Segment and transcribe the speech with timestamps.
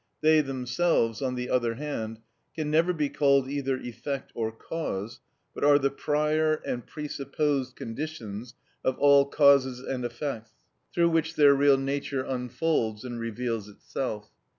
[0.21, 2.21] They themselves, on the other hand,
[2.55, 5.19] can never be called either effect or cause,
[5.53, 10.53] but are the prior and presupposed conditions of all causes and effects
[10.91, 14.31] through which their real nature unfolds and reveals itself.